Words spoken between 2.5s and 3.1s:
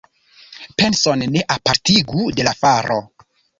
la faro.